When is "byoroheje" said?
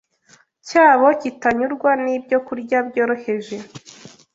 2.87-3.55